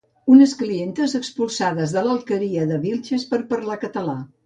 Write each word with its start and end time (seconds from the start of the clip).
Unes 0.35 0.55
clientes 0.61 1.13
expulsades 1.19 1.95
de 1.99 2.05
l'Alquería 2.09 2.67
de 2.75 2.83
Vilches 2.89 3.31
per 3.35 3.45
parlar 3.57 3.81
en 3.83 3.89
català 3.89 4.23